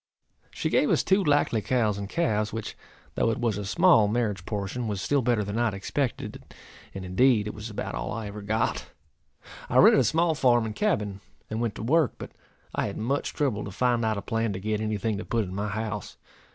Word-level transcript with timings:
She 0.49 0.71
gave 0.71 0.89
us 0.89 1.03
two 1.03 1.23
likely 1.23 1.61
cows 1.61 1.99
and 1.99 2.09
calves, 2.09 2.51
which, 2.51 2.75
though 3.13 3.29
it 3.29 3.39
was 3.39 3.59
a 3.59 3.63
small 3.65 4.07
marriage 4.07 4.47
portion, 4.47 4.87
was 4.87 4.99
still 4.99 5.21
better 5.21 5.43
than 5.43 5.59
I 5.59 5.65
had 5.65 5.73
expected, 5.75 6.41
and, 6.95 7.05
indeed, 7.05 7.45
it 7.45 7.53
was 7.53 7.69
about 7.69 7.93
all 7.93 8.11
I 8.11 8.25
ever 8.25 8.41
got. 8.41 8.87
I 9.69 9.77
rented 9.77 9.99
a 10.01 10.03
small 10.03 10.33
farm 10.33 10.65
and 10.65 10.73
cabin, 10.75 11.21
and 11.51 11.61
went 11.61 11.75
to 11.75 11.83
work; 11.83 12.13
but 12.17 12.31
I 12.73 12.87
had 12.87 12.97
much 12.97 13.33
trouble 13.33 13.63
to 13.63 13.69
find 13.71 14.03
out 14.03 14.17
a 14.17 14.23
plan 14.23 14.53
to 14.53 14.59
get 14.59 14.81
any 14.81 14.97
thing 14.97 15.19
to 15.19 15.23
put 15.23 15.43
in 15.43 15.53
my 15.53 15.67
house. 15.67 16.17